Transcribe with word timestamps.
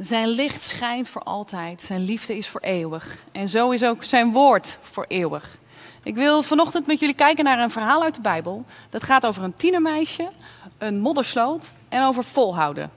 Zijn 0.00 0.28
licht 0.28 0.64
schijnt 0.64 1.08
voor 1.08 1.22
altijd, 1.22 1.82
zijn 1.82 2.04
liefde 2.04 2.36
is 2.36 2.48
voor 2.48 2.60
eeuwig. 2.60 3.24
En 3.32 3.48
zo 3.48 3.70
is 3.70 3.84
ook 3.84 4.04
zijn 4.04 4.32
woord 4.32 4.78
voor 4.82 5.04
eeuwig. 5.08 5.56
Ik 6.02 6.14
wil 6.14 6.42
vanochtend 6.42 6.86
met 6.86 7.00
jullie 7.00 7.14
kijken 7.14 7.44
naar 7.44 7.58
een 7.58 7.70
verhaal 7.70 8.02
uit 8.02 8.14
de 8.14 8.20
Bijbel. 8.20 8.64
Dat 8.90 9.02
gaat 9.02 9.26
over 9.26 9.42
een 9.42 9.54
tienermeisje, 9.54 10.28
een 10.78 11.00
moddersloot 11.00 11.72
en 11.88 12.04
over 12.04 12.24
volhouden. 12.24 12.90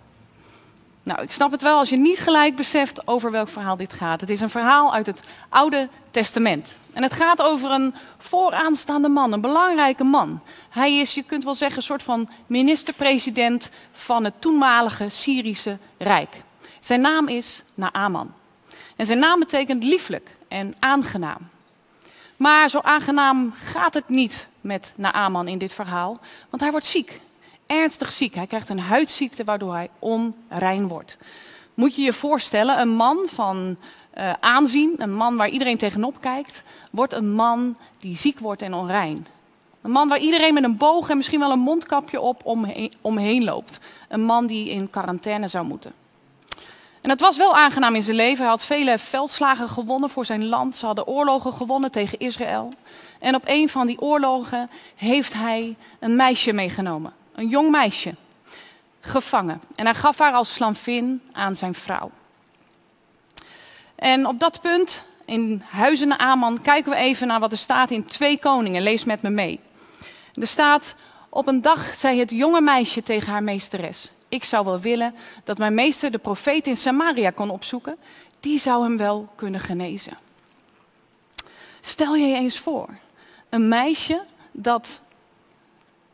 Nou, 1.04 1.22
ik 1.22 1.32
snap 1.32 1.52
het 1.52 1.62
wel 1.62 1.78
als 1.78 1.90
je 1.90 1.98
niet 1.98 2.20
gelijk 2.20 2.56
beseft 2.56 3.08
over 3.08 3.32
welk 3.32 3.50
verhaal 3.50 3.78
dit 3.78 3.94
gaat. 3.94 4.22
Het 4.22 4.30
is 4.30 4.42
een 4.42 4.50
verhaal 4.50 4.94
uit 4.94 5.06
het 5.06 5.24
Oude 5.50 5.90
Testament. 6.12 6.78
En 6.94 7.04
het 7.04 7.14
gaat 7.14 7.42
over 7.42 7.72
een 7.72 7.96
vooraanstaande 8.18 9.08
man, 9.08 9.34
een 9.34 9.42
belangrijke 9.42 10.04
man. 10.04 10.42
Hij 10.70 11.00
is, 11.00 11.14
je 11.14 11.24
kunt 11.24 11.44
wel 11.44 11.54
zeggen, 11.54 11.78
een 11.78 11.84
soort 11.84 12.04
van 12.04 12.30
minister-president 12.48 13.70
van 13.92 14.24
het 14.24 14.42
toenmalige 14.42 15.10
Syrische 15.10 15.78
Rijk. 15.98 16.44
Zijn 16.84 17.02
naam 17.02 17.28
is 17.28 17.64
Naaman. 17.74 18.34
En 18.96 19.06
zijn 19.06 19.20
naam 19.20 19.40
betekent 19.40 19.84
lieflijk 19.84 20.30
en 20.48 20.74
aangenaam. 20.80 21.50
Maar 22.38 22.70
zo 22.70 22.80
aangenaam 22.80 23.54
gaat 23.58 23.94
het 23.94 24.10
niet 24.10 24.48
met 24.62 24.94
Naaman 24.96 25.48
in 25.48 25.58
dit 25.58 25.74
verhaal, 25.74 26.20
want 26.50 26.62
hij 26.62 26.72
wordt 26.72 26.86
ziek 26.86 27.22
ernstig 27.66 28.12
ziek. 28.12 28.36
Hij 28.36 28.48
krijgt 28.48 28.70
een 28.70 28.80
huidziekte 28.80 29.44
waardoor 29.44 29.74
hij 29.74 29.90
onrein 30.00 30.88
wordt. 30.88 31.18
Moet 31.74 31.96
je 31.96 32.02
je 32.02 32.14
voorstellen, 32.14 32.80
een 32.80 32.96
man 32.96 33.18
van 33.26 33.78
uh, 34.18 34.34
aanzien, 34.40 34.96
een 34.98 35.14
man 35.14 35.36
waar 35.36 35.50
iedereen 35.50 35.78
tegenop 35.78 36.22
kijkt, 36.22 36.64
wordt 36.92 37.14
een 37.14 37.34
man 37.34 37.78
die 37.98 38.16
ziek 38.16 38.40
wordt 38.40 38.62
en 38.62 38.74
onrein. 38.74 39.28
Een 39.82 39.92
man 39.92 40.08
waar 40.08 40.20
iedereen 40.20 40.54
met 40.54 40.64
een 40.64 40.78
boog 40.78 41.10
en 41.10 41.18
misschien 41.18 41.40
wel 41.40 41.52
een 41.52 41.60
mondkapje 41.60 42.22
op 42.22 42.46
omheen 43.02 43.44
loopt. 43.44 43.80
Een 44.10 44.24
man 44.24 44.46
die 44.46 44.70
in 44.70 44.90
quarantaine 44.90 45.48
zou 45.48 45.66
moeten. 45.66 45.94
En 47.04 47.10
het 47.10 47.20
was 47.20 47.38
wel 47.38 47.56
aangenaam 47.56 47.96
in 47.96 48.04
zijn 48.04 48.16
leven. 48.16 48.42
Hij 48.42 48.48
had 48.48 48.66
vele 48.66 48.98
veldslagen 48.98 49.70
gewonnen 49.70 50.10
voor 50.10 50.26
zijn 50.26 50.46
land. 50.46 50.76
Ze 50.76 50.86
hadden 50.86 51.08
oorlogen 51.08 51.54
gewonnen 51.54 51.92
tegen 51.92 52.20
Israël. 52.20 52.74
En 53.20 53.36
op 53.36 53.44
een 53.46 53.70
van 53.70 53.88
die 53.88 54.02
oorlogen 54.02 54.70
heeft 54.96 55.34
hij 55.34 55.76
een 56.00 56.16
meisje 56.16 56.54
meegenomen 56.54 57.14
een 57.36 57.48
jong 57.48 57.70
meisje, 57.72 58.16
gevangen. 59.02 59.62
En 59.76 59.86
hij 59.86 59.96
gaf 59.96 60.18
haar 60.18 60.34
als 60.34 60.54
slavin 60.54 61.22
aan 61.32 61.56
zijn 61.56 61.74
vrouw. 61.74 62.12
En 63.96 64.28
op 64.28 64.40
dat 64.40 64.62
punt, 64.62 65.08
in 65.26 65.64
Huizen 65.70 66.20
Aman, 66.20 66.62
kijken 66.62 66.92
we 66.92 66.98
even 66.98 67.28
naar 67.28 67.40
wat 67.40 67.52
er 67.52 67.58
staat 67.58 67.92
in 67.92 68.06
Twee 68.06 68.40
Koningen. 68.40 68.82
Lees 68.82 69.04
met 69.04 69.22
me 69.22 69.30
mee. 69.30 69.60
Er 70.34 70.48
staat, 70.48 70.96
op 71.30 71.48
een 71.48 71.62
dag 71.62 71.96
zei 71.96 72.20
het 72.20 72.30
jonge 72.30 72.62
meisje 72.62 73.02
tegen 73.02 73.32
haar 73.32 73.44
meesteres... 73.44 74.12
Ik 74.34 74.44
zou 74.44 74.66
wel 74.66 74.80
willen 74.80 75.16
dat 75.44 75.58
mijn 75.58 75.74
meester 75.74 76.12
de 76.12 76.18
profeet 76.18 76.68
in 76.68 76.78
Samaria 76.78 77.30
kon 77.30 77.50
opzoeken. 77.50 77.98
Die 78.40 78.60
zou 78.60 78.84
hem 78.84 78.98
wel 78.98 79.28
kunnen 79.36 79.60
genezen. 79.60 80.18
Stel 81.82 82.16
je 82.16 82.26
je 82.26 82.36
eens 82.36 82.60
voor, 82.60 82.90
een 83.50 83.68
meisje 83.68 84.24
dat 84.52 85.02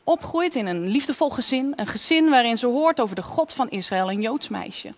opgroeit 0.04 0.56
in 0.56 0.66
een 0.66 0.88
liefdevol 0.88 1.30
gezin. 1.30 1.74
Een 1.76 1.88
gezin 1.88 2.30
waarin 2.30 2.58
ze 2.58 2.68
hoort 2.68 3.00
over 3.00 3.16
de 3.16 3.22
God 3.22 3.54
van 3.54 3.70
Israël, 3.70 4.12
een 4.12 4.22
Joods 4.22 4.48
meisje. 4.48 4.94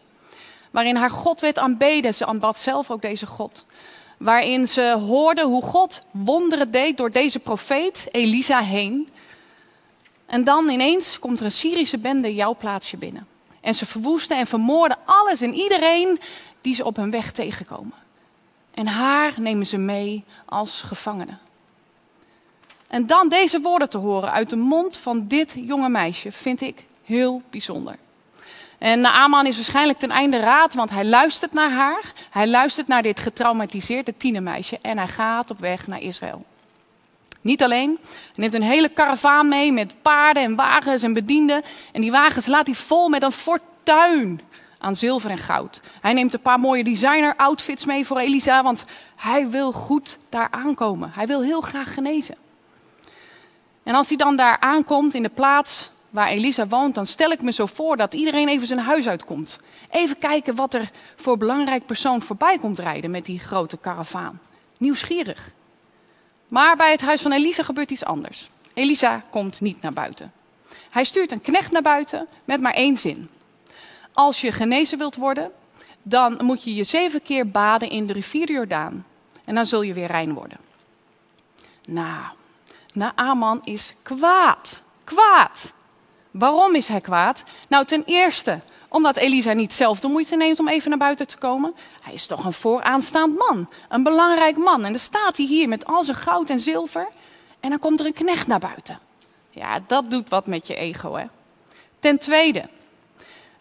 Waarin 0.71 0.95
haar 0.95 1.11
God 1.11 1.39
werd 1.39 1.57
aanbeden. 1.57 2.13
Ze 2.13 2.25
aanbad 2.25 2.59
zelf 2.59 2.91
ook 2.91 3.01
deze 3.01 3.25
God. 3.25 3.65
Waarin 4.17 4.67
ze 4.67 4.97
hoorde 5.07 5.43
hoe 5.43 5.63
God 5.63 6.01
wonderen 6.11 6.71
deed 6.71 6.97
door 6.97 7.09
deze 7.09 7.39
profeet 7.39 8.07
Elisa 8.11 8.61
heen. 8.61 9.09
En 10.31 10.43
dan 10.43 10.69
ineens 10.69 11.19
komt 11.19 11.39
er 11.39 11.45
een 11.45 11.51
Syrische 11.51 11.97
bende 11.97 12.35
jouw 12.35 12.55
plaatsje 12.55 12.97
binnen. 12.97 13.27
En 13.61 13.75
ze 13.75 13.85
verwoesten 13.85 14.37
en 14.37 14.47
vermoorden 14.47 14.97
alles 15.05 15.41
en 15.41 15.53
iedereen 15.53 16.19
die 16.61 16.75
ze 16.75 16.85
op 16.85 16.95
hun 16.95 17.11
weg 17.11 17.31
tegenkomen. 17.31 17.93
En 18.73 18.87
haar 18.87 19.33
nemen 19.37 19.65
ze 19.65 19.77
mee 19.77 20.23
als 20.45 20.81
gevangene. 20.81 21.37
En 22.87 23.05
dan 23.05 23.29
deze 23.29 23.61
woorden 23.61 23.89
te 23.89 23.97
horen 23.97 24.31
uit 24.31 24.49
de 24.49 24.55
mond 24.55 24.97
van 24.97 25.27
dit 25.27 25.55
jonge 25.55 25.89
meisje 25.89 26.31
vind 26.31 26.61
ik 26.61 26.85
heel 27.03 27.41
bijzonder. 27.49 27.95
En 28.77 28.99
Naaman 28.99 29.45
is 29.45 29.55
waarschijnlijk 29.55 29.99
ten 29.99 30.11
einde 30.11 30.39
raad, 30.39 30.73
want 30.73 30.89
hij 30.89 31.05
luistert 31.05 31.53
naar 31.53 31.71
haar. 31.71 32.11
Hij 32.29 32.47
luistert 32.47 32.87
naar 32.87 33.01
dit 33.01 33.19
getraumatiseerde 33.19 34.17
tienermeisje 34.17 34.77
en 34.77 34.97
hij 34.97 35.07
gaat 35.07 35.49
op 35.49 35.59
weg 35.59 35.87
naar 35.87 36.01
Israël. 36.01 36.45
Niet 37.41 37.63
alleen, 37.63 37.97
hij 38.01 38.31
neemt 38.33 38.53
een 38.53 38.61
hele 38.61 38.89
karavaan 38.89 39.47
mee 39.47 39.71
met 39.71 39.95
paarden 40.01 40.43
en 40.43 40.55
wagens 40.55 41.03
en 41.03 41.13
bedienden. 41.13 41.61
En 41.91 42.01
die 42.01 42.11
wagens 42.11 42.45
laat 42.45 42.65
hij 42.65 42.75
vol 42.75 43.09
met 43.09 43.23
een 43.23 43.31
fortuin 43.31 44.41
aan 44.79 44.95
zilver 44.95 45.29
en 45.29 45.37
goud. 45.37 45.81
Hij 45.99 46.13
neemt 46.13 46.33
een 46.33 46.41
paar 46.41 46.59
mooie 46.59 46.83
designer 46.83 47.35
outfits 47.35 47.85
mee 47.85 48.05
voor 48.05 48.17
Elisa, 48.17 48.63
want 48.63 48.85
hij 49.15 49.49
wil 49.49 49.71
goed 49.71 50.17
daar 50.29 50.47
aankomen. 50.51 51.11
Hij 51.13 51.27
wil 51.27 51.41
heel 51.41 51.61
graag 51.61 51.93
genezen. 51.93 52.35
En 53.83 53.95
als 53.95 54.07
hij 54.07 54.17
dan 54.17 54.35
daar 54.35 54.59
aankomt 54.59 55.13
in 55.13 55.23
de 55.23 55.29
plaats 55.29 55.91
waar 56.09 56.27
Elisa 56.27 56.67
woont, 56.67 56.95
dan 56.95 57.05
stel 57.05 57.31
ik 57.31 57.41
me 57.41 57.51
zo 57.51 57.65
voor 57.65 57.97
dat 57.97 58.13
iedereen 58.13 58.47
even 58.47 58.67
zijn 58.67 58.79
huis 58.79 59.07
uitkomt. 59.07 59.59
Even 59.89 60.17
kijken 60.17 60.55
wat 60.55 60.73
er 60.73 60.89
voor 61.15 61.37
belangrijk 61.37 61.85
persoon 61.85 62.21
voorbij 62.21 62.57
komt 62.57 62.79
rijden 62.79 63.11
met 63.11 63.25
die 63.25 63.39
grote 63.39 63.77
karavaan. 63.77 64.39
Nieuwsgierig. 64.77 65.51
Maar 66.51 66.75
bij 66.75 66.91
het 66.91 67.01
huis 67.01 67.21
van 67.21 67.31
Elisa 67.31 67.63
gebeurt 67.63 67.91
iets 67.91 68.05
anders. 68.05 68.49
Elisa 68.73 69.23
komt 69.29 69.61
niet 69.61 69.81
naar 69.81 69.93
buiten. 69.93 70.31
Hij 70.89 71.03
stuurt 71.03 71.31
een 71.31 71.41
knecht 71.41 71.71
naar 71.71 71.81
buiten 71.81 72.27
met 72.45 72.61
maar 72.61 72.73
één 72.73 72.95
zin. 72.95 73.29
Als 74.13 74.41
je 74.41 74.51
genezen 74.51 74.97
wilt 74.97 75.15
worden, 75.15 75.51
dan 76.01 76.39
moet 76.41 76.63
je 76.63 76.75
je 76.75 76.83
zeven 76.83 77.21
keer 77.21 77.49
baden 77.49 77.89
in 77.89 78.05
de 78.05 78.13
rivier 78.13 78.51
Jordaan. 78.51 79.05
En 79.45 79.55
dan 79.55 79.65
zul 79.65 79.81
je 79.81 79.93
weer 79.93 80.07
rein 80.07 80.33
worden. 80.33 80.57
Nou, 81.87 82.25
Naaman 82.93 83.61
is 83.63 83.93
kwaad. 84.01 84.81
Kwaad. 85.03 85.73
Waarom 86.31 86.75
is 86.75 86.87
hij 86.87 87.01
kwaad? 87.01 87.43
Nou, 87.67 87.85
ten 87.85 88.03
eerste 88.05 88.59
omdat 88.93 89.17
Elisa 89.17 89.53
niet 89.53 89.73
zelf 89.73 89.99
de 89.99 90.07
moeite 90.07 90.35
neemt 90.35 90.59
om 90.59 90.67
even 90.67 90.89
naar 90.89 90.99
buiten 90.99 91.27
te 91.27 91.37
komen. 91.37 91.73
Hij 92.01 92.13
is 92.13 92.27
toch 92.27 92.45
een 92.45 92.53
vooraanstaand 92.53 93.37
man, 93.37 93.69
een 93.89 94.03
belangrijk 94.03 94.57
man. 94.57 94.85
En 94.85 94.91
dan 94.91 95.01
staat 95.01 95.37
hij 95.37 95.45
hier 95.45 95.67
met 95.67 95.85
al 95.85 96.03
zijn 96.03 96.17
goud 96.17 96.49
en 96.49 96.59
zilver. 96.59 97.07
En 97.59 97.69
dan 97.69 97.79
komt 97.79 97.99
er 97.99 98.05
een 98.05 98.13
knecht 98.13 98.47
naar 98.47 98.59
buiten. 98.59 98.99
Ja, 99.49 99.79
dat 99.87 100.09
doet 100.09 100.29
wat 100.29 100.47
met 100.47 100.67
je 100.67 100.75
ego, 100.75 101.15
hè. 101.15 101.25
Ten 101.99 102.17
tweede, 102.17 102.69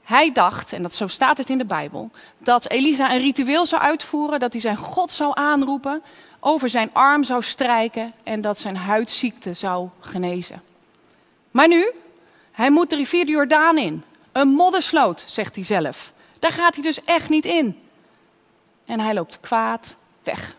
hij 0.02 0.32
dacht, 0.32 0.72
en 0.72 0.82
dat 0.82 0.94
zo 0.94 1.06
staat 1.06 1.38
het 1.38 1.50
in 1.50 1.58
de 1.58 1.64
Bijbel, 1.64 2.10
dat 2.38 2.68
Elisa 2.68 3.12
een 3.12 3.20
ritueel 3.20 3.66
zou 3.66 3.82
uitvoeren, 3.82 4.40
dat 4.40 4.52
hij 4.52 4.60
zijn 4.60 4.76
God 4.76 5.12
zou 5.12 5.32
aanroepen 5.34 6.02
over 6.40 6.68
zijn 6.68 6.90
arm 6.92 7.24
zou 7.24 7.42
strijken 7.42 8.12
en 8.22 8.40
dat 8.40 8.58
zijn 8.58 8.76
huidziekte 8.76 9.54
zou 9.54 9.88
genezen. 10.00 10.62
Maar 11.50 11.68
nu, 11.68 11.90
hij 12.52 12.70
moet 12.70 12.90
de 12.90 12.96
rivier 12.96 13.26
de 13.26 13.32
Jordaan 13.32 13.78
in. 13.78 14.04
Een 14.32 14.48
moddersloot, 14.48 15.24
zegt 15.26 15.54
hij 15.54 15.64
zelf. 15.64 16.12
Daar 16.38 16.52
gaat 16.52 16.74
hij 16.74 16.82
dus 16.82 17.04
echt 17.04 17.28
niet 17.28 17.44
in. 17.44 17.80
En 18.84 19.00
hij 19.00 19.14
loopt 19.14 19.40
kwaad 19.40 19.96
weg. 20.22 20.56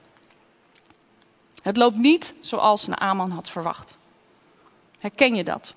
Het 1.61 1.77
loopt 1.77 1.97
niet 1.97 2.33
zoals 2.41 2.87
Naaman 2.87 3.31
had 3.31 3.49
verwacht. 3.49 3.97
Herken 4.99 5.35
je 5.35 5.43
dat? 5.43 5.73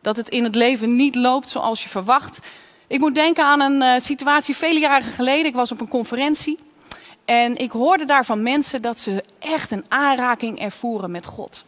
Dat 0.00 0.16
het 0.16 0.28
in 0.28 0.44
het 0.44 0.54
leven 0.54 0.96
niet 0.96 1.14
loopt 1.14 1.48
zoals 1.48 1.82
je 1.82 1.88
verwacht. 1.88 2.38
Ik 2.86 2.98
moet 2.98 3.14
denken 3.14 3.44
aan 3.44 3.60
een 3.60 3.82
uh, 3.82 4.00
situatie 4.00 4.56
vele 4.56 4.80
jaren 4.80 5.12
geleden. 5.12 5.46
Ik 5.46 5.54
was 5.54 5.72
op 5.72 5.80
een 5.80 5.88
conferentie. 5.88 6.58
En 7.24 7.56
ik 7.56 7.70
hoorde 7.70 8.04
daar 8.04 8.24
van 8.24 8.42
mensen 8.42 8.82
dat 8.82 8.98
ze 8.98 9.24
echt 9.38 9.70
een 9.70 9.84
aanraking 9.88 10.60
ervoeren 10.60 11.10
met 11.10 11.26
God. 11.26 11.64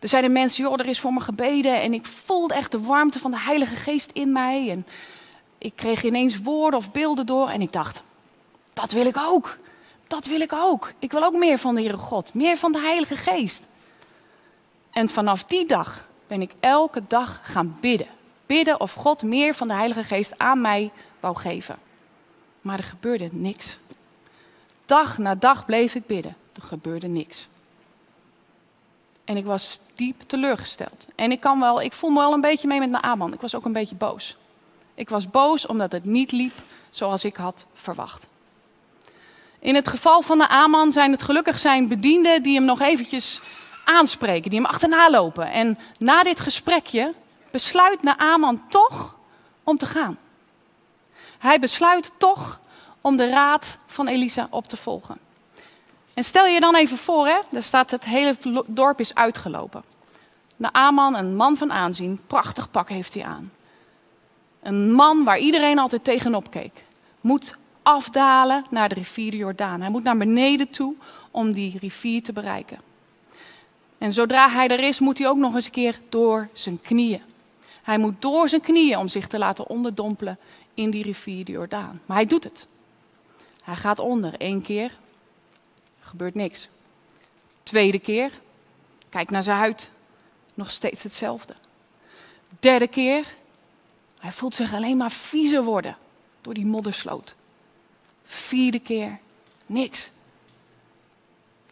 Er 0.00 0.08
zeiden 0.08 0.32
mensen, 0.32 0.64
joh, 0.64 0.80
er 0.80 0.86
is 0.86 1.00
voor 1.00 1.12
me 1.12 1.20
gebeden 1.20 1.80
en 1.80 1.92
ik 1.92 2.06
voelde 2.06 2.54
echt 2.54 2.70
de 2.70 2.80
warmte 2.80 3.18
van 3.18 3.30
de 3.30 3.40
Heilige 3.40 3.76
Geest 3.76 4.10
in 4.10 4.32
mij. 4.32 4.70
En 4.70 4.86
ik 5.58 5.72
kreeg 5.76 6.04
ineens 6.04 6.40
woorden 6.42 6.78
of 6.78 6.92
beelden 6.92 7.26
door 7.26 7.48
en 7.48 7.60
ik 7.60 7.72
dacht, 7.72 8.02
dat 8.72 8.92
wil 8.92 9.06
ik 9.06 9.16
ook. 9.16 9.58
Dat 10.06 10.26
wil 10.26 10.40
ik 10.40 10.52
ook. 10.52 10.92
Ik 10.98 11.12
wil 11.12 11.24
ook 11.24 11.36
meer 11.36 11.58
van 11.58 11.74
de 11.74 11.80
Heere 11.80 11.96
God, 11.96 12.34
meer 12.34 12.56
van 12.56 12.72
de 12.72 12.80
Heilige 12.80 13.16
Geest. 13.16 13.66
En 14.90 15.08
vanaf 15.08 15.44
die 15.44 15.66
dag 15.66 16.06
ben 16.26 16.42
ik 16.42 16.54
elke 16.60 17.02
dag 17.08 17.40
gaan 17.42 17.76
bidden. 17.80 18.08
Bidden 18.46 18.80
of 18.80 18.92
God 18.92 19.22
meer 19.22 19.54
van 19.54 19.68
de 19.68 19.74
Heilige 19.74 20.04
Geest 20.04 20.38
aan 20.38 20.60
mij 20.60 20.90
wou 21.20 21.36
geven. 21.36 21.78
Maar 22.62 22.78
er 22.78 22.84
gebeurde 22.84 23.28
niks. 23.32 23.78
Dag 24.84 25.18
na 25.18 25.34
dag 25.34 25.64
bleef 25.64 25.94
ik 25.94 26.06
bidden. 26.06 26.36
Er 26.54 26.62
gebeurde 26.62 27.06
niks. 27.06 27.48
En 29.30 29.36
ik 29.36 29.44
was 29.44 29.80
diep 29.94 30.20
teleurgesteld. 30.26 31.06
En 31.14 31.32
ik, 31.32 31.40
kan 31.40 31.60
wel, 31.60 31.82
ik 31.82 31.92
voel 31.92 32.10
me 32.10 32.18
wel 32.18 32.32
een 32.32 32.40
beetje 32.40 32.68
mee 32.68 32.78
met 32.78 32.90
Naaman. 32.90 33.32
Ik 33.32 33.40
was 33.40 33.54
ook 33.54 33.64
een 33.64 33.72
beetje 33.72 33.94
boos. 33.94 34.36
Ik 34.94 35.08
was 35.08 35.30
boos 35.30 35.66
omdat 35.66 35.92
het 35.92 36.04
niet 36.04 36.32
liep 36.32 36.52
zoals 36.90 37.24
ik 37.24 37.36
had 37.36 37.66
verwacht. 37.74 38.26
In 39.58 39.74
het 39.74 39.88
geval 39.88 40.22
van 40.22 40.38
Naaman 40.38 40.92
zijn 40.92 41.10
het 41.10 41.22
gelukkig 41.22 41.58
zijn 41.58 41.88
bedienden 41.88 42.42
die 42.42 42.54
hem 42.54 42.64
nog 42.64 42.80
eventjes 42.80 43.40
aanspreken, 43.84 44.50
die 44.50 44.60
hem 44.60 44.68
achterna 44.68 45.10
lopen. 45.10 45.50
En 45.50 45.78
na 45.98 46.22
dit 46.22 46.40
gesprekje 46.40 47.14
besluit 47.50 48.02
Naaman 48.02 48.68
toch 48.68 49.16
om 49.64 49.76
te 49.76 49.86
gaan. 49.86 50.18
Hij 51.38 51.60
besluit 51.60 52.12
toch 52.16 52.60
om 53.00 53.16
de 53.16 53.28
raad 53.28 53.78
van 53.86 54.08
Elisa 54.08 54.46
op 54.50 54.66
te 54.66 54.76
volgen. 54.76 55.29
En 56.20 56.26
stel 56.26 56.46
je 56.46 56.60
dan 56.60 56.74
even 56.74 56.96
voor, 56.96 57.26
hè, 57.26 57.38
daar 57.50 57.62
staat 57.62 57.90
het 57.90 58.04
hele 58.04 58.36
dorp 58.66 59.00
is 59.00 59.14
uitgelopen. 59.14 59.82
Naaman, 60.56 61.16
een 61.16 61.36
man 61.36 61.56
van 61.56 61.72
aanzien, 61.72 62.20
prachtig 62.26 62.70
pak 62.70 62.88
heeft 62.88 63.14
hij 63.14 63.24
aan. 63.24 63.52
Een 64.62 64.92
man 64.92 65.24
waar 65.24 65.38
iedereen 65.38 65.78
altijd 65.78 66.04
tegenop 66.04 66.50
keek, 66.50 66.84
moet 67.20 67.56
afdalen 67.82 68.64
naar 68.70 68.88
de 68.88 68.94
rivier 68.94 69.30
de 69.30 69.36
Jordaan. 69.36 69.80
Hij 69.80 69.90
moet 69.90 70.02
naar 70.02 70.16
beneden 70.16 70.70
toe 70.70 70.94
om 71.30 71.52
die 71.52 71.78
rivier 71.78 72.22
te 72.22 72.32
bereiken. 72.32 72.78
En 73.98 74.12
zodra 74.12 74.48
hij 74.48 74.68
er 74.68 74.80
is, 74.80 75.00
moet 75.00 75.18
hij 75.18 75.28
ook 75.28 75.38
nog 75.38 75.54
eens 75.54 75.64
een 75.64 75.70
keer 75.70 76.00
door 76.08 76.48
zijn 76.52 76.80
knieën. 76.80 77.22
Hij 77.82 77.98
moet 77.98 78.22
door 78.22 78.48
zijn 78.48 78.60
knieën 78.60 78.98
om 78.98 79.08
zich 79.08 79.26
te 79.26 79.38
laten 79.38 79.68
onderdompelen 79.68 80.38
in 80.74 80.90
die 80.90 81.02
rivier 81.02 81.44
de 81.44 81.52
Jordaan. 81.52 82.00
Maar 82.06 82.16
hij 82.16 82.26
doet 82.26 82.44
het. 82.44 82.66
Hij 83.62 83.76
gaat 83.76 83.98
onder 83.98 84.34
één 84.38 84.62
keer, 84.62 84.98
gebeurt 86.10 86.34
niks. 86.34 86.68
Tweede 87.62 87.98
keer, 87.98 88.30
kijk 89.08 89.30
naar 89.30 89.42
zijn 89.42 89.56
huid, 89.56 89.90
nog 90.54 90.70
steeds 90.70 91.02
hetzelfde. 91.02 91.54
Derde 92.60 92.88
keer, 92.88 93.36
hij 94.18 94.32
voelt 94.32 94.54
zich 94.54 94.74
alleen 94.74 94.96
maar 94.96 95.10
viezer 95.10 95.62
worden 95.62 95.96
door 96.40 96.54
die 96.54 96.66
moddersloot. 96.66 97.34
Vierde 98.24 98.78
keer, 98.78 99.18
niks. 99.66 100.10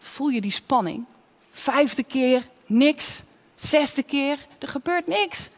Voel 0.01 0.29
je 0.29 0.41
die 0.41 0.51
spanning? 0.51 1.05
Vijfde 1.51 2.03
keer, 2.03 2.49
niks. 2.67 3.23
Zesde 3.55 4.03
keer, 4.03 4.47
er 4.59 4.69
gebeurt 4.69 5.07
niks. 5.07 5.49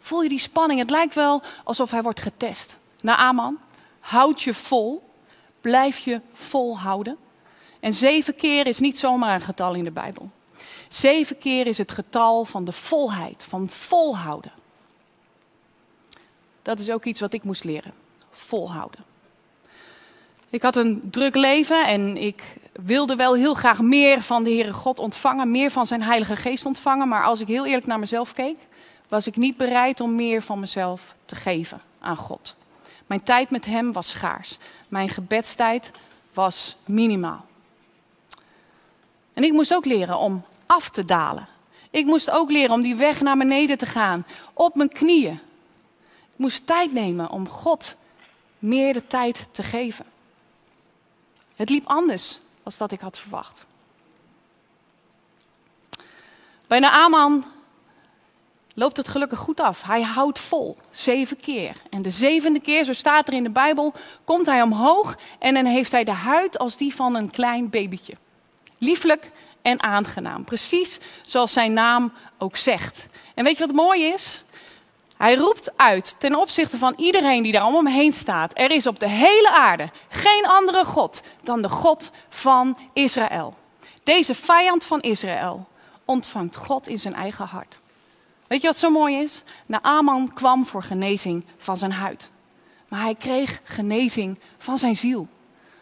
Voel 0.00 0.22
je 0.22 0.28
die 0.28 0.38
spanning? 0.38 0.80
Het 0.80 0.90
lijkt 0.90 1.14
wel 1.14 1.42
alsof 1.64 1.90
hij 1.90 2.02
wordt 2.02 2.20
getest. 2.20 2.76
Naaman, 3.00 3.58
houd 4.00 4.42
je 4.42 4.54
vol. 4.54 5.10
Blijf 5.60 5.98
je 5.98 6.20
volhouden. 6.32 7.18
En 7.80 7.92
zeven 7.92 8.34
keer 8.34 8.66
is 8.66 8.78
niet 8.78 8.98
zomaar 8.98 9.34
een 9.34 9.40
getal 9.40 9.74
in 9.74 9.84
de 9.84 9.90
Bijbel. 9.90 10.30
Zeven 10.88 11.38
keer 11.38 11.66
is 11.66 11.78
het 11.78 11.92
getal 11.92 12.44
van 12.44 12.64
de 12.64 12.72
volheid, 12.72 13.44
van 13.44 13.68
volhouden. 13.68 14.52
Dat 16.62 16.78
is 16.78 16.90
ook 16.90 17.04
iets 17.04 17.20
wat 17.20 17.32
ik 17.32 17.44
moest 17.44 17.64
leren. 17.64 17.92
Volhouden. 18.30 19.00
Ik 20.50 20.62
had 20.62 20.76
een 20.76 21.00
druk 21.10 21.34
leven 21.34 21.86
en 21.86 22.16
ik 22.16 22.42
wilde 22.72 23.16
wel 23.16 23.34
heel 23.34 23.54
graag 23.54 23.80
meer 23.80 24.22
van 24.22 24.42
de 24.42 24.50
Heere 24.50 24.72
God 24.72 24.98
ontvangen, 24.98 25.50
meer 25.50 25.70
van 25.70 25.86
zijn 25.86 26.02
Heilige 26.02 26.36
Geest 26.36 26.66
ontvangen. 26.66 27.08
Maar 27.08 27.24
als 27.24 27.40
ik 27.40 27.48
heel 27.48 27.66
eerlijk 27.66 27.86
naar 27.86 27.98
mezelf 27.98 28.32
keek, 28.32 28.58
was 29.08 29.26
ik 29.26 29.36
niet 29.36 29.56
bereid 29.56 30.00
om 30.00 30.14
meer 30.14 30.42
van 30.42 30.60
mezelf 30.60 31.14
te 31.24 31.34
geven 31.34 31.80
aan 32.00 32.16
God. 32.16 32.56
Mijn 33.06 33.22
tijd 33.22 33.50
met 33.50 33.64
Hem 33.64 33.92
was 33.92 34.10
schaars. 34.10 34.58
Mijn 34.88 35.08
gebedstijd 35.08 35.90
was 36.32 36.76
minimaal. 36.84 37.47
En 39.38 39.44
ik 39.44 39.52
moest 39.52 39.74
ook 39.74 39.84
leren 39.84 40.18
om 40.18 40.44
af 40.66 40.88
te 40.88 41.04
dalen. 41.04 41.48
Ik 41.90 42.04
moest 42.04 42.30
ook 42.30 42.50
leren 42.50 42.74
om 42.74 42.80
die 42.80 42.96
weg 42.96 43.20
naar 43.20 43.36
beneden 43.36 43.78
te 43.78 43.86
gaan, 43.86 44.26
op 44.52 44.74
mijn 44.74 44.88
knieën. 44.88 45.40
Ik 46.32 46.36
moest 46.36 46.66
tijd 46.66 46.92
nemen 46.92 47.30
om 47.30 47.48
God 47.48 47.96
meer 48.58 48.92
de 48.92 49.06
tijd 49.06 49.48
te 49.50 49.62
geven. 49.62 50.04
Het 51.56 51.70
liep 51.70 51.86
anders 51.86 52.40
dan 52.62 52.72
dat 52.78 52.92
ik 52.92 53.00
had 53.00 53.18
verwacht. 53.18 53.66
Bij 56.66 56.78
Naaman 56.78 57.44
loopt 58.74 58.96
het 58.96 59.08
gelukkig 59.08 59.38
goed 59.38 59.60
af. 59.60 59.82
Hij 59.82 60.02
houdt 60.02 60.38
vol, 60.38 60.76
zeven 60.90 61.36
keer. 61.36 61.76
En 61.90 62.02
de 62.02 62.10
zevende 62.10 62.60
keer, 62.60 62.84
zo 62.84 62.92
staat 62.92 63.26
er 63.26 63.34
in 63.34 63.42
de 63.42 63.50
Bijbel, 63.50 63.92
komt 64.24 64.46
hij 64.46 64.62
omhoog 64.62 65.18
en 65.38 65.54
dan 65.54 65.64
heeft 65.64 65.92
hij 65.92 66.04
de 66.04 66.12
huid 66.12 66.58
als 66.58 66.76
die 66.76 66.94
van 66.94 67.14
een 67.14 67.30
klein 67.30 67.70
babytje. 67.70 68.14
Lieflijk 68.78 69.30
en 69.62 69.82
aangenaam. 69.82 70.44
Precies 70.44 71.00
zoals 71.22 71.52
zijn 71.52 71.72
naam 71.72 72.12
ook 72.38 72.56
zegt. 72.56 73.06
En 73.34 73.44
weet 73.44 73.58
je 73.58 73.66
wat 73.66 73.74
mooi 73.74 74.04
is? 74.04 74.44
Hij 75.16 75.34
roept 75.34 75.76
uit 75.76 76.14
ten 76.18 76.34
opzichte 76.34 76.78
van 76.78 76.94
iedereen 76.96 77.42
die 77.42 77.52
daar 77.52 77.66
om 77.66 77.74
hem 77.74 77.86
heen 77.86 78.12
staat. 78.12 78.58
Er 78.58 78.70
is 78.70 78.86
op 78.86 78.98
de 78.98 79.08
hele 79.08 79.50
aarde 79.50 79.90
geen 80.08 80.46
andere 80.46 80.84
God 80.84 81.20
dan 81.42 81.62
de 81.62 81.68
God 81.68 82.10
van 82.28 82.78
Israël. 82.92 83.56
Deze 84.02 84.34
vijand 84.34 84.84
van 84.84 85.00
Israël 85.00 85.66
ontvangt 86.04 86.56
God 86.56 86.88
in 86.88 86.98
zijn 86.98 87.14
eigen 87.14 87.46
hart. 87.46 87.80
Weet 88.46 88.60
je 88.60 88.66
wat 88.66 88.76
zo 88.76 88.90
mooi 88.90 89.16
is? 89.16 89.42
Naaman 89.66 90.32
kwam 90.32 90.66
voor 90.66 90.82
genezing 90.82 91.44
van 91.56 91.76
zijn 91.76 91.92
huid. 91.92 92.30
Maar 92.88 93.00
hij 93.00 93.14
kreeg 93.14 93.60
genezing 93.64 94.38
van 94.58 94.78
zijn 94.78 94.96
ziel. 94.96 95.28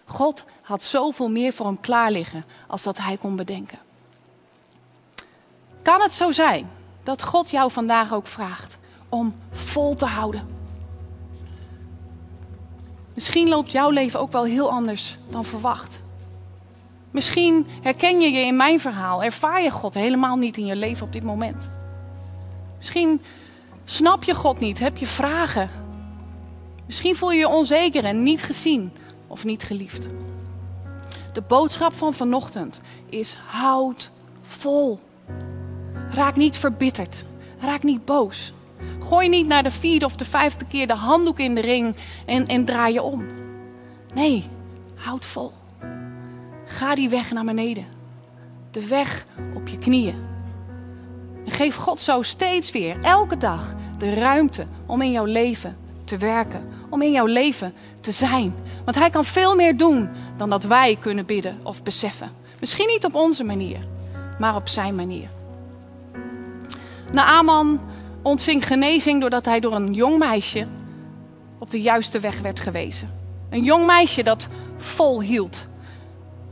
God 0.07 0.45
had 0.63 0.83
zoveel 0.83 1.31
meer 1.31 1.53
voor 1.53 1.67
hem 1.67 1.81
klaar 1.81 2.11
liggen 2.11 2.45
als 2.67 2.83
dat 2.83 2.99
hij 2.99 3.17
kon 3.17 3.37
bedenken. 3.37 3.79
Kan 5.83 6.01
het 6.01 6.13
zo 6.13 6.31
zijn 6.31 6.71
dat 7.03 7.23
God 7.23 7.51
jou 7.51 7.71
vandaag 7.71 8.13
ook 8.13 8.27
vraagt 8.27 8.79
om 9.09 9.35
vol 9.51 9.95
te 9.95 10.05
houden? 10.07 10.49
Misschien 13.15 13.49
loopt 13.49 13.73
jouw 13.73 13.91
leven 13.91 14.21
ook 14.21 14.33
wel 14.33 14.45
heel 14.45 14.71
anders 14.71 15.19
dan 15.29 15.45
verwacht. 15.45 16.03
Misschien 17.11 17.67
herken 17.83 18.21
je 18.21 18.31
je 18.31 18.47
in 18.47 18.57
mijn 18.57 18.81
verhaal, 18.81 19.23
ervaar 19.23 19.63
je 19.63 19.71
God 19.71 19.95
helemaal 19.95 20.37
niet 20.37 20.57
in 20.57 20.67
je 20.67 20.77
leven 20.77 21.07
op 21.07 21.13
dit 21.13 21.25
moment. 21.25 21.71
Misschien 22.77 23.23
snap 23.85 24.25
je 24.25 24.35
God 24.35 24.61
niet, 24.61 24.79
heb 24.79 24.97
je 24.97 25.07
vragen. 25.07 25.71
Misschien 26.87 27.17
voel 27.17 27.31
je 27.31 27.39
je 27.39 27.49
onzeker 27.49 28.05
en 28.05 28.23
niet 28.23 28.43
gezien 28.43 28.93
of 29.27 29.45
niet 29.45 29.63
geliefd. 29.63 30.07
De 31.33 31.43
boodschap 31.43 31.93
van 31.93 32.15
vanochtend 32.15 32.81
is 33.09 33.35
houd 33.35 34.11
vol. 34.43 35.01
Raak 36.11 36.37
niet 36.37 36.59
verbitterd. 36.59 37.25
Raak 37.59 37.83
niet 37.83 38.05
boos. 38.05 38.53
Gooi 39.01 39.29
niet 39.29 39.47
naar 39.47 39.63
de 39.63 39.71
vierde 39.71 40.05
of 40.05 40.17
de 40.17 40.25
vijfde 40.25 40.65
keer 40.65 40.87
de 40.87 40.95
handdoek 40.95 41.39
in 41.39 41.55
de 41.55 41.61
ring 41.61 41.97
en, 42.27 42.47
en 42.47 42.65
draai 42.65 42.93
je 42.93 43.03
om. 43.03 43.27
Nee, 44.15 44.45
houd 44.95 45.25
vol. 45.25 45.53
Ga 46.65 46.95
die 46.95 47.09
weg 47.09 47.31
naar 47.31 47.45
beneden. 47.45 47.87
De 48.71 48.87
weg 48.87 49.27
op 49.55 49.69
je 49.69 49.79
knieën. 49.79 50.25
En 51.45 51.53
geef 51.53 51.75
God 51.75 52.01
zo 52.01 52.23
steeds 52.23 52.71
weer, 52.71 52.99
elke 53.01 53.37
dag, 53.37 53.75
de 53.99 54.15
ruimte 54.15 54.67
om 54.87 55.03
in 55.03 55.11
jouw 55.11 55.25
leven 55.25 55.77
te 56.07 56.17
werken. 56.17 56.65
Om 56.91 57.03
in 57.03 57.13
jouw 57.13 57.27
leven 57.27 57.75
te 58.01 58.13
zijn. 58.13 58.55
Want 58.85 58.99
Hij 58.99 59.11
kan 59.11 59.25
veel 59.25 59.55
meer 59.55 59.77
doen 59.77 60.09
dan 60.37 60.51
dat 60.51 60.65
wij 60.65 60.97
kunnen 61.01 61.27
bidden 61.27 61.59
of 61.63 61.83
beseffen. 61.83 62.31
Misschien 62.61 62.87
niet 62.87 63.05
op 63.05 63.15
onze 63.15 63.45
manier, 63.45 63.79
maar 64.39 64.55
op 64.55 64.69
Zijn 64.69 64.95
manier. 64.95 65.29
Naaman 67.13 67.81
ontving 68.23 68.67
genezing 68.67 69.21
doordat 69.21 69.45
hij 69.45 69.61
door 69.61 69.75
een 69.75 69.93
jong 69.93 70.19
meisje 70.19 70.67
op 71.59 71.71
de 71.71 71.81
juiste 71.81 72.21
weg 72.21 72.41
werd 72.41 72.61
gewezen. 72.61 73.11
Een 73.51 73.65
jong 73.65 73.87
meisje 73.87 74.23
dat 74.23 74.49
vol 74.77 75.21
hield. 75.21 75.67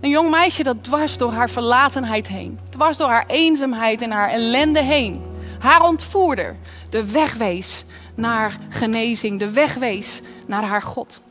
Een 0.00 0.10
jong 0.10 0.30
meisje 0.30 0.62
dat 0.62 0.84
dwars 0.84 1.16
door 1.16 1.32
haar 1.32 1.50
verlatenheid 1.50 2.28
heen, 2.28 2.58
dwars 2.70 2.96
door 2.96 3.08
haar 3.08 3.26
eenzaamheid 3.26 4.02
en 4.02 4.10
haar 4.10 4.30
ellende 4.30 4.82
heen, 4.82 5.22
haar 5.58 5.82
ontvoerder, 5.82 6.56
de 6.90 7.10
weg 7.10 7.34
wees 7.34 7.84
naar 8.14 8.58
genezing, 8.68 9.38
de 9.38 9.50
weg 9.50 9.74
wees 9.74 10.20
naar 10.46 10.62
haar 10.62 10.82
God. 10.82 11.22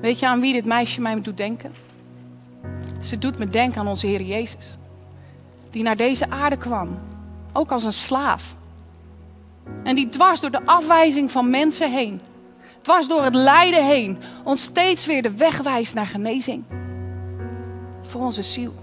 Weet 0.00 0.18
je 0.18 0.28
aan 0.28 0.40
wie 0.40 0.52
dit 0.52 0.64
meisje 0.64 1.00
mij 1.00 1.20
doet 1.20 1.36
denken? 1.36 1.72
Ze 3.00 3.18
doet 3.18 3.38
me 3.38 3.48
denken 3.48 3.80
aan 3.80 3.88
onze 3.88 4.06
Heer 4.06 4.22
Jezus, 4.22 4.76
die 5.70 5.82
naar 5.82 5.96
deze 5.96 6.30
aarde 6.30 6.56
kwam, 6.56 6.98
ook 7.52 7.70
als 7.70 7.84
een 7.84 7.92
slaaf. 7.92 8.56
En 9.82 9.94
die 9.94 10.08
dwars 10.08 10.40
door 10.40 10.50
de 10.50 10.66
afwijzing 10.66 11.30
van 11.30 11.50
mensen 11.50 11.92
heen, 11.92 12.20
dwars 12.82 13.08
door 13.08 13.22
het 13.22 13.34
lijden 13.34 13.86
heen, 13.86 14.18
ons 14.44 14.62
steeds 14.62 15.06
weer 15.06 15.22
de 15.22 15.36
weg 15.36 15.62
wijst 15.62 15.94
naar 15.94 16.06
genezing. 16.06 16.64
Voor 18.02 18.20
onze 18.20 18.42
ziel. 18.42 18.74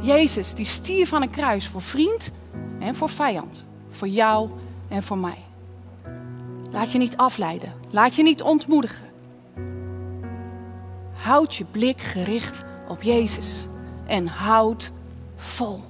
Jezus, 0.00 0.54
die 0.54 0.64
stier 0.64 1.06
van 1.06 1.22
een 1.22 1.30
kruis 1.30 1.68
voor 1.68 1.82
vriend 1.82 2.30
en 2.78 2.94
voor 2.94 3.08
vijand. 3.08 3.64
Voor 3.96 4.08
jou 4.08 4.50
en 4.88 5.02
voor 5.02 5.18
mij. 5.18 5.38
Laat 6.70 6.92
je 6.92 6.98
niet 6.98 7.16
afleiden. 7.16 7.72
Laat 7.90 8.14
je 8.14 8.22
niet 8.22 8.42
ontmoedigen. 8.42 9.06
Houd 11.12 11.54
je 11.54 11.64
blik 11.64 12.00
gericht 12.00 12.64
op 12.88 13.02
Jezus 13.02 13.66
en 14.06 14.26
houd 14.26 14.92
vol. 15.36 15.80